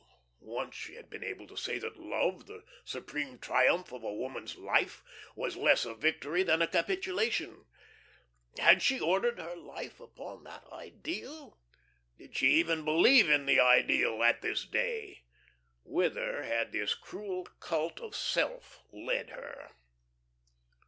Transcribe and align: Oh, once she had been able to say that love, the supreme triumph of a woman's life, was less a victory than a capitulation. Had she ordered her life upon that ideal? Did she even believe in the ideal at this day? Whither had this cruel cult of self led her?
Oh, 0.41 0.45
once 0.45 0.73
she 0.73 0.95
had 0.95 1.11
been 1.11 1.23
able 1.23 1.45
to 1.45 1.55
say 1.55 1.77
that 1.77 1.95
love, 1.99 2.47
the 2.47 2.63
supreme 2.83 3.37
triumph 3.37 3.91
of 3.91 4.01
a 4.03 4.11
woman's 4.11 4.55
life, 4.57 5.03
was 5.35 5.55
less 5.55 5.85
a 5.85 5.93
victory 5.93 6.41
than 6.41 6.59
a 6.59 6.65
capitulation. 6.67 7.65
Had 8.57 8.81
she 8.81 8.99
ordered 8.99 9.37
her 9.37 9.55
life 9.55 9.99
upon 9.99 10.43
that 10.45 10.65
ideal? 10.71 11.59
Did 12.17 12.35
she 12.35 12.47
even 12.53 12.83
believe 12.83 13.29
in 13.29 13.45
the 13.45 13.59
ideal 13.59 14.23
at 14.23 14.41
this 14.41 14.65
day? 14.65 15.21
Whither 15.83 16.41
had 16.45 16.71
this 16.71 16.95
cruel 16.95 17.45
cult 17.59 17.99
of 17.99 18.15
self 18.15 18.81
led 18.91 19.29
her? 19.29 19.69